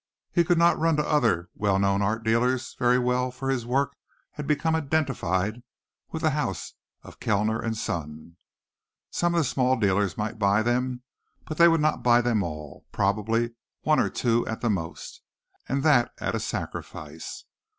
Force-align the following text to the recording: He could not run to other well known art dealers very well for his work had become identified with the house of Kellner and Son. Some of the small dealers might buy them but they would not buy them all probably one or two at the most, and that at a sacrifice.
He 0.31 0.43
could 0.43 0.57
not 0.57 0.79
run 0.79 0.95
to 0.95 1.07
other 1.07 1.51
well 1.53 1.77
known 1.77 2.01
art 2.01 2.23
dealers 2.23 2.73
very 2.79 2.97
well 2.97 3.29
for 3.29 3.51
his 3.51 3.67
work 3.67 3.95
had 4.31 4.47
become 4.47 4.75
identified 4.75 5.61
with 6.09 6.23
the 6.23 6.31
house 6.31 6.73
of 7.03 7.19
Kellner 7.19 7.59
and 7.61 7.77
Son. 7.77 8.35
Some 9.11 9.35
of 9.35 9.37
the 9.37 9.43
small 9.43 9.75
dealers 9.79 10.17
might 10.17 10.39
buy 10.39 10.63
them 10.63 11.03
but 11.45 11.59
they 11.59 11.67
would 11.67 11.81
not 11.81 12.01
buy 12.01 12.19
them 12.19 12.41
all 12.41 12.83
probably 12.91 13.51
one 13.81 13.99
or 13.99 14.09
two 14.09 14.43
at 14.47 14.61
the 14.61 14.71
most, 14.71 15.21
and 15.69 15.83
that 15.83 16.11
at 16.17 16.33
a 16.33 16.39
sacrifice. 16.39 17.45